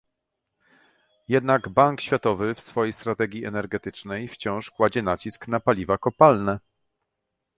Jednak 1.27 1.69
Bank 1.69 2.01
Światowy 2.01 2.55
w 2.55 2.59
swojej 2.61 2.93
strategii 2.93 3.45
energetycznej 3.45 4.27
wciąż 4.27 4.69
kładzie 4.71 5.01
nacisk 5.01 5.47
na 5.47 5.59
paliwa 5.59 5.97
kopalne 5.97 6.59